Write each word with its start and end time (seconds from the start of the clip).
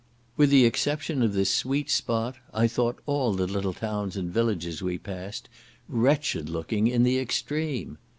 With 0.35 0.49
the 0.49 0.65
exception 0.65 1.21
of 1.21 1.33
this 1.33 1.53
sweet 1.53 1.87
spot, 1.91 2.37
I 2.51 2.67
thought 2.67 2.97
all 3.05 3.33
the 3.35 3.45
little 3.45 3.71
towns 3.71 4.17
and 4.17 4.33
villages 4.33 4.81
we 4.81 4.97
passed, 4.97 5.47
wretched 5.87 6.49
looking, 6.49 6.87
in 6.87 7.03
the 7.03 7.19
extreme. 7.19 7.99